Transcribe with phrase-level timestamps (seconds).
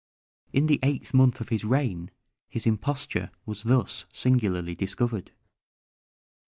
[0.51, 2.09] In the eighth month of his reign
[2.49, 5.31] his imposture was thus singularly discovered.